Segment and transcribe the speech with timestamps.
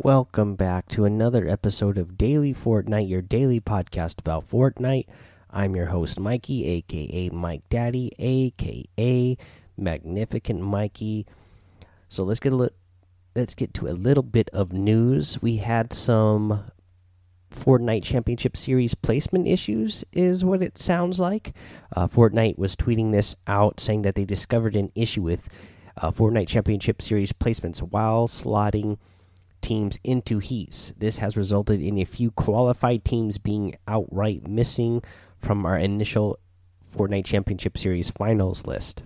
[0.00, 5.06] welcome back to another episode of Daily Fortnite, your daily podcast about Fortnite.
[5.50, 9.36] I'm your host, Mikey, aka Mike Daddy, aka
[9.76, 11.26] Magnificent Mikey.
[12.08, 12.68] So let's get a li
[13.34, 15.42] let's get to a little bit of news.
[15.42, 16.62] We had some
[17.52, 21.54] Fortnite Championship Series placement issues, is what it sounds like.
[21.96, 25.48] Uh, Fortnite was tweeting this out, saying that they discovered an issue with
[25.96, 28.96] uh, Fortnite Championship Series placements while slotting
[29.60, 30.92] teams into heats.
[30.96, 35.02] This has resulted in a few qualified teams being outright missing
[35.38, 36.38] from our initial
[36.96, 39.04] Fortnite Championship Series finals list.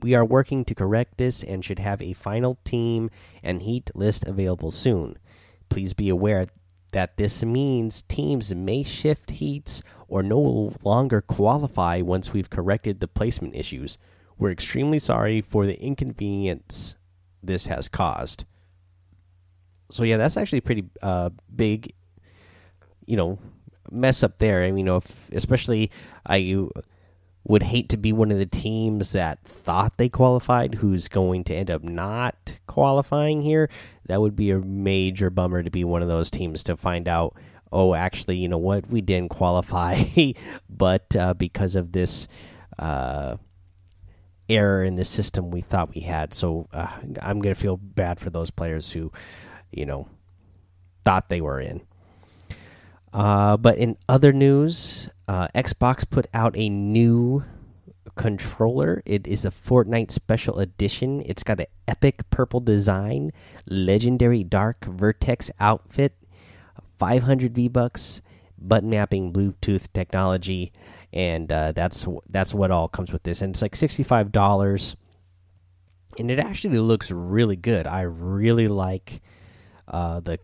[0.00, 3.10] We are working to correct this and should have a final team
[3.42, 5.18] and heat list available soon.
[5.68, 6.46] Please be aware
[6.92, 13.08] that this means teams may shift heats or no longer qualify once we've corrected the
[13.08, 13.98] placement issues.
[14.38, 16.96] We're extremely sorry for the inconvenience
[17.42, 18.44] this has caused.
[19.90, 21.94] So yeah, that's actually a pretty uh, big,
[23.06, 23.38] you know,
[23.90, 24.62] mess up there.
[24.64, 25.90] I mean, you know, if, especially
[26.26, 26.66] I
[27.44, 31.54] would hate to be one of the teams that thought they qualified, who's going to
[31.54, 33.70] end up not qualifying here.
[34.06, 37.34] That would be a major bummer to be one of those teams to find out.
[37.72, 38.88] Oh, actually, you know what?
[38.88, 40.02] We didn't qualify,
[40.70, 42.28] but uh, because of this.
[42.78, 43.36] Uh,
[44.48, 46.32] error in the system we thought we had.
[46.32, 46.88] So uh,
[47.20, 49.12] I'm going to feel bad for those players who,
[49.72, 50.08] you know,
[51.04, 51.82] thought they were in.
[53.12, 57.42] Uh, but in other news, uh, Xbox put out a new
[58.16, 59.02] controller.
[59.06, 61.22] It is a Fortnite special edition.
[61.24, 63.32] It's got an epic purple design,
[63.66, 66.14] legendary dark vertex outfit,
[66.98, 68.20] 500 V bucks,
[68.60, 70.72] button mapping, Bluetooth technology,
[71.12, 73.40] and uh, that's that's what all comes with this.
[73.40, 74.96] And it's like sixty five dollars,
[76.18, 77.86] and it actually looks really good.
[77.86, 79.22] I really like
[79.88, 80.38] uh, the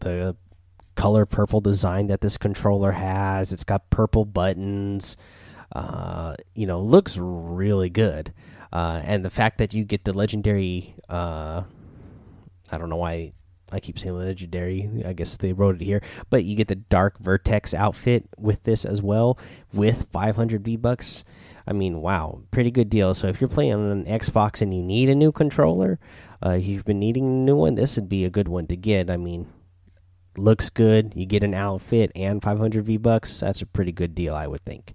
[0.00, 0.36] the
[0.94, 3.52] color purple design that this controller has.
[3.52, 5.16] It's got purple buttons.
[5.70, 8.32] Uh, you know, looks really good.
[8.72, 11.62] Uh, and the fact that you get the legendary, uh,
[12.70, 13.32] I don't know why
[13.70, 14.90] I keep saying legendary.
[15.04, 18.84] I guess they wrote it here, but you get the dark vertex outfit with this
[18.84, 19.38] as well,
[19.72, 21.24] with 500 V bucks.
[21.68, 23.14] I mean, wow, pretty good deal.
[23.14, 25.98] So if you're playing on an Xbox and you need a new controller,
[26.44, 29.10] uh, you've been needing a new one, this would be a good one to get.
[29.10, 29.46] I mean,
[30.38, 31.12] looks good.
[31.14, 33.40] You get an outfit and 500 V bucks.
[33.40, 34.94] That's a pretty good deal, I would think.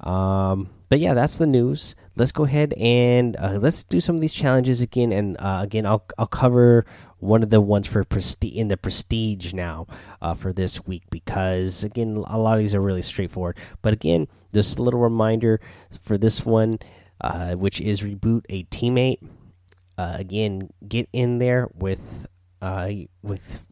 [0.00, 1.94] Um, but yeah, that's the news.
[2.16, 5.12] Let's go ahead and uh, let's do some of these challenges again.
[5.12, 6.84] And uh, again, I'll I'll cover
[7.18, 9.86] one of the ones for prestige in the prestige now
[10.20, 13.56] uh, for this week because again, a lot of these are really straightforward.
[13.82, 15.60] But again, just a little reminder
[16.02, 16.80] for this one,
[17.20, 19.22] uh, which is reboot a teammate.
[19.96, 22.26] Uh, again, get in there with
[22.60, 22.90] uh,
[23.22, 23.64] with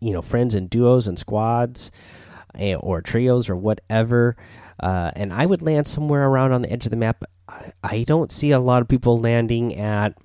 [0.00, 1.90] you know friends and duos and squads
[2.56, 4.36] eh, or trios or whatever.
[4.80, 7.24] Uh, and I would land somewhere around on the edge of the map.
[7.48, 10.16] I, I don't see a lot of people landing at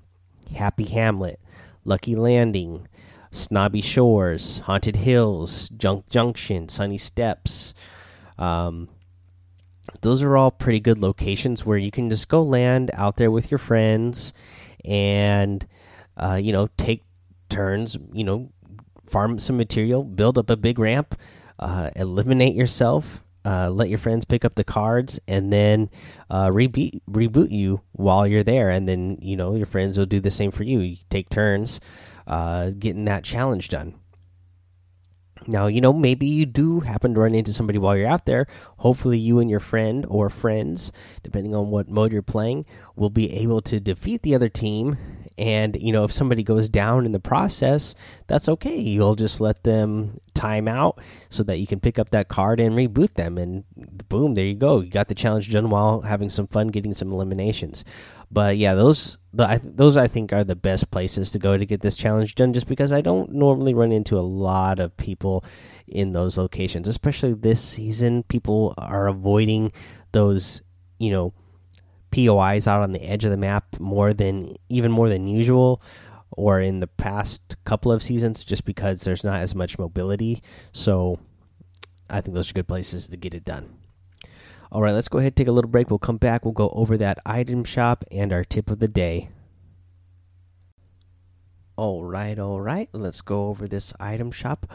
[0.54, 1.40] Happy Hamlet,
[1.84, 2.88] Lucky Landing,
[3.30, 7.74] Snobby Shores, Haunted Hills, Junk Junction, Sunny Steps.
[8.38, 8.88] Um,
[10.00, 13.50] those are all pretty good locations where you can just go land out there with
[13.50, 14.32] your friends
[14.84, 15.66] and,
[16.16, 17.04] uh, you know, take
[17.48, 18.50] turns, you know,
[19.06, 21.18] farm some material, build up a big ramp,
[21.58, 25.90] uh, eliminate yourself, uh, let your friends pick up the cards and then
[26.30, 30.20] uh, reboot reboot you while you're there, and then you know your friends will do
[30.20, 30.80] the same for you.
[30.80, 31.80] You take turns
[32.26, 33.94] uh, getting that challenge done.
[35.46, 38.46] Now you know maybe you do happen to run into somebody while you're out there.
[38.78, 42.66] Hopefully, you and your friend or friends, depending on what mode you're playing,
[42.96, 44.98] will be able to defeat the other team
[45.38, 47.94] and you know if somebody goes down in the process
[48.26, 48.78] that's okay.
[48.78, 51.00] You'll just let them time out
[51.30, 53.38] so that you can pick up that card and reboot them.
[53.38, 53.64] And
[54.08, 54.80] boom there you go.
[54.80, 57.84] You got the challenge done while having some fun getting some eliminations.
[58.30, 61.80] But yeah those the, those i think are the best places to go to get
[61.80, 65.44] this challenge done just because i don't normally run into a lot of people
[65.86, 68.22] in those locations especially this season.
[68.24, 69.72] People are avoiding
[70.12, 70.62] those
[70.98, 71.32] you know
[72.10, 75.82] POIs out on the edge of the map more than even more than usual
[76.30, 80.42] or in the past couple of seasons just because there's not as much mobility.
[80.72, 81.18] So
[82.08, 83.76] I think those are good places to get it done.
[84.70, 85.90] All right, let's go ahead take a little break.
[85.90, 86.44] We'll come back.
[86.44, 89.30] We'll go over that item shop and our tip of the day.
[91.76, 92.88] All right, all right.
[92.92, 94.70] Let's go over this item shop.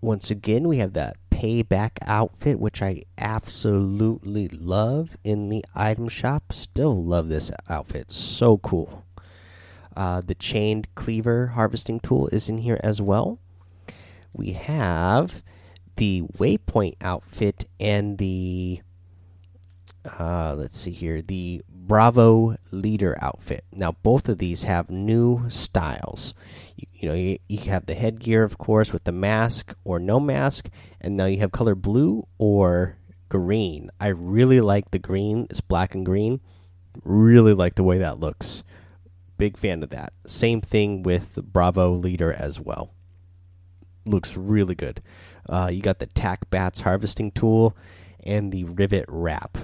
[0.00, 6.52] Once again, we have that payback outfit, which I absolutely love in the item shop.
[6.52, 8.12] Still love this outfit.
[8.12, 9.04] So cool.
[9.96, 13.38] Uh, the chained cleaver harvesting tool is in here as well.
[14.32, 15.42] We have
[15.96, 18.80] the waypoint outfit and the
[20.18, 23.64] uh, let's see here the Bravo leader outfit.
[23.72, 26.34] Now both of these have new styles.
[26.76, 30.20] You, you know you, you have the headgear, of course, with the mask or no
[30.20, 30.68] mask,
[31.00, 32.96] and now you have color blue or
[33.28, 33.90] green.
[34.00, 35.48] I really like the green.
[35.50, 36.38] It's black and green.
[37.02, 38.62] Really like the way that looks.
[39.36, 40.12] Big fan of that.
[40.28, 42.94] Same thing with Bravo leader as well.
[44.06, 45.02] Looks really good.
[45.48, 47.76] Uh, you got the Tac Bats harvesting tool
[48.22, 49.58] and the rivet wrap.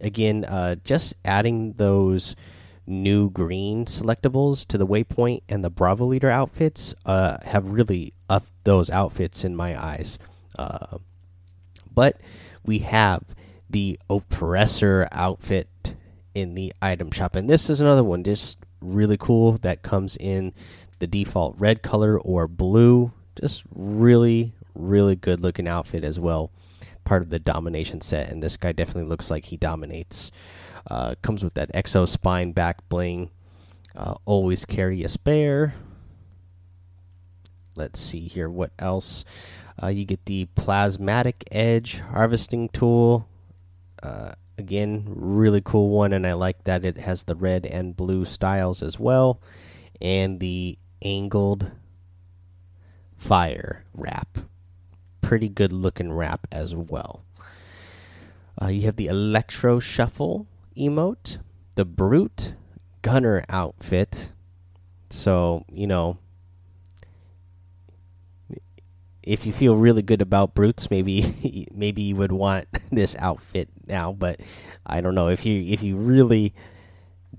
[0.00, 2.36] Again, uh, just adding those
[2.86, 8.50] new green selectables to the waypoint and the Bravo leader outfits uh, have really upped
[8.64, 10.18] those outfits in my eyes.
[10.58, 10.98] Uh,
[11.92, 12.20] but
[12.64, 13.22] we have
[13.68, 15.94] the oppressor outfit
[16.34, 17.36] in the item shop.
[17.36, 20.52] And this is another one just really cool that comes in
[20.98, 23.12] the default red color or blue.
[23.40, 26.50] Just really really good looking outfit as well
[27.10, 30.30] part of the domination set and this guy definitely looks like he dominates
[30.90, 33.30] uh, comes with that exo spine back bling
[33.96, 35.74] uh, always carry a spare
[37.74, 39.24] let's see here what else
[39.82, 43.26] uh, you get the plasmatic edge harvesting tool.
[44.02, 48.24] Uh, again, really cool one, and I like that it has the red and blue
[48.24, 49.40] styles as well,
[50.00, 51.70] and the angled
[53.16, 54.38] fire wrap.
[55.30, 57.22] Pretty good looking wrap as well.
[58.60, 61.36] Uh, you have the electro shuffle emote,
[61.76, 62.54] the brute
[63.02, 64.32] gunner outfit.
[65.08, 66.18] So you know
[69.22, 74.10] if you feel really good about brutes, maybe maybe you would want this outfit now.
[74.10, 74.40] But
[74.84, 76.54] I don't know if you if you really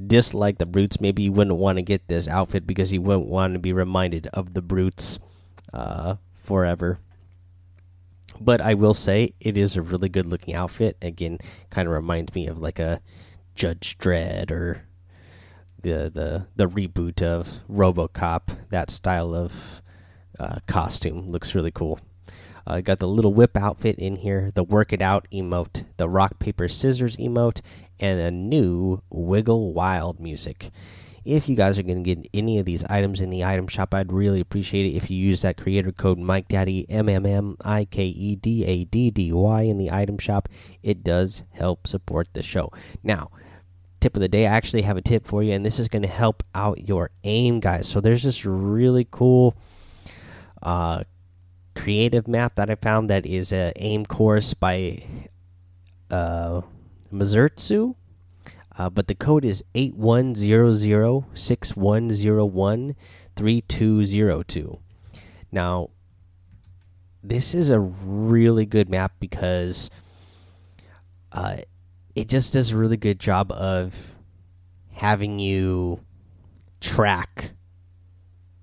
[0.08, 3.52] dislike the brutes, maybe you wouldn't want to get this outfit because you wouldn't want
[3.52, 5.20] to be reminded of the brutes
[5.74, 7.00] uh, forever.
[8.44, 10.98] But I will say it is a really good looking outfit.
[11.02, 11.38] Again,
[11.70, 13.02] kind of reminds me of like a
[13.56, 14.88] Judge Dredd or
[15.82, 18.58] the the the reboot of RoboCop.
[18.70, 19.82] That style of
[20.40, 22.00] uh, costume looks really cool.
[22.66, 26.38] Uh, got the little whip outfit in here, the work it out emote, the rock
[26.40, 27.60] paper scissors emote,
[28.00, 30.72] and a new wiggle wild music.
[31.24, 33.94] If you guys are going to get any of these items in the item shop,
[33.94, 37.58] I'd really appreciate it if you use that creator code Mike Daddy M M M
[37.64, 40.50] I K E D A D D Y in the item shop.
[40.82, 42.72] It does help support the show.
[43.04, 43.30] Now,
[44.00, 46.02] tip of the day, I actually have a tip for you, and this is going
[46.02, 47.88] to help out your aim, guys.
[47.88, 49.56] So there's this really cool
[50.64, 51.04] uh,
[51.76, 55.04] creative map that I found that is a aim course by
[56.10, 56.62] uh,
[57.14, 57.96] Mazurtsu.
[58.82, 62.96] Uh, but the code is eight one zero zero six one zero one
[63.36, 64.80] three two zero two.
[65.52, 65.92] Now,
[67.22, 69.92] this is a really good map because
[71.32, 71.58] uh,
[72.16, 74.16] it just does a really good job of
[74.94, 76.00] having you
[76.80, 77.52] track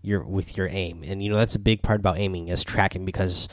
[0.02, 3.04] your with your aim and you know that's a big part about aiming is tracking
[3.04, 3.49] because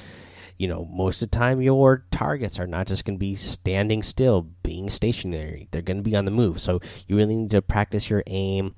[0.58, 4.02] you know most of the time your targets are not just going to be standing
[4.02, 5.68] still being stationary.
[5.72, 6.60] They're going to be on the move.
[6.60, 8.76] So you really need to practice your aim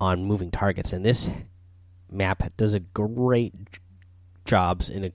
[0.00, 0.92] on moving targets.
[0.92, 1.30] And this
[2.10, 3.54] map does a great
[4.44, 5.12] jobs in a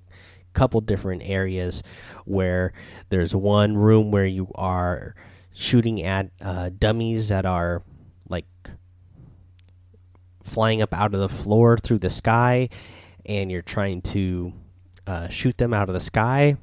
[0.54, 1.84] couple different areas
[2.26, 2.74] where
[3.10, 5.16] there's one room where you are
[5.54, 7.84] shooting at uh, dummies that are
[8.28, 8.46] like
[10.44, 12.70] flying up out of the floor through the sky,
[13.26, 14.54] and you're trying to
[15.12, 16.56] uh, shoot them out of the sky.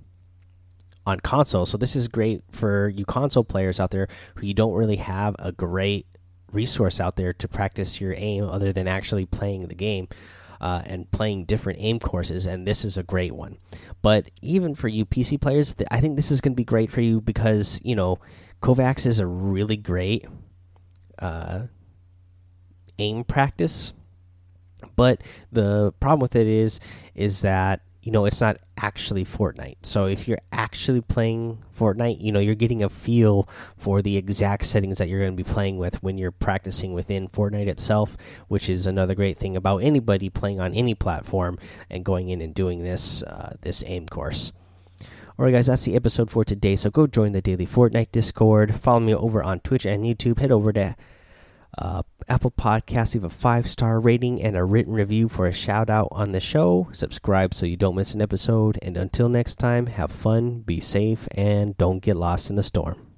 [1.06, 1.66] on console.
[1.66, 5.36] So this is great for you console players out there who you don't really have
[5.38, 6.06] a great
[6.52, 10.08] resource out there to practice your aim other than actually playing the game.
[10.60, 13.58] Uh, and playing different aim courses, and this is a great one.
[14.00, 17.00] But even for you PC players, I think this is going to be great for
[17.00, 18.20] you because you know
[18.62, 20.24] KovaaK's is a really great
[21.18, 21.66] uh,
[22.98, 23.92] aim practice.
[24.96, 26.80] But the problem with it is,
[27.14, 29.76] is that you know it's not actually Fortnite.
[29.82, 34.64] So if you're actually playing Fortnite, you know you're getting a feel for the exact
[34.64, 38.16] settings that you're going to be playing with when you're practicing within Fortnite itself,
[38.48, 41.58] which is another great thing about anybody playing on any platform
[41.90, 44.52] and going in and doing this uh, this aim course.
[45.38, 46.76] All right, guys, that's the episode for today.
[46.76, 48.74] So go join the daily Fortnite Discord.
[48.74, 50.38] Follow me over on Twitch and YouTube.
[50.38, 50.94] Head over to
[51.78, 55.88] uh, Apple Podcasts, leave a five star rating and a written review for a shout
[55.88, 56.88] out on the show.
[56.92, 58.78] Subscribe so you don't miss an episode.
[58.82, 63.11] And until next time, have fun, be safe, and don't get lost in the storm.